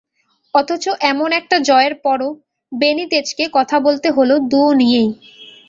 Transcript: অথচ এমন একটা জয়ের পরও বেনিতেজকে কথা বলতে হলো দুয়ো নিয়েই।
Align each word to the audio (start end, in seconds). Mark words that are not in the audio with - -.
অথচ 0.53 0.83
এমন 1.11 1.29
একটা 1.39 1.57
জয়ের 1.67 1.93
পরও 2.03 2.29
বেনিতেজকে 2.71 3.45
কথা 3.53 3.77
বলতে 3.79 4.07
হলো 4.11 4.35
দুয়ো 4.51 4.71
নিয়েই। 4.73 5.09